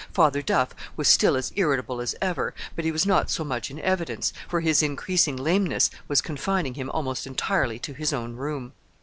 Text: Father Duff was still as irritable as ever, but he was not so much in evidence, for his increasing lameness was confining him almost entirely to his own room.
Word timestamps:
Father 0.11 0.41
Duff 0.41 0.73
was 0.97 1.07
still 1.07 1.35
as 1.37 1.51
irritable 1.55 2.01
as 2.01 2.15
ever, 2.23 2.55
but 2.75 2.85
he 2.85 2.91
was 2.91 3.05
not 3.05 3.29
so 3.29 3.43
much 3.43 3.69
in 3.69 3.79
evidence, 3.79 4.33
for 4.47 4.61
his 4.61 4.81
increasing 4.81 5.37
lameness 5.37 5.91
was 6.07 6.23
confining 6.23 6.73
him 6.73 6.89
almost 6.89 7.27
entirely 7.27 7.77
to 7.77 7.93
his 7.93 8.11
own 8.11 8.35
room. 8.35 8.73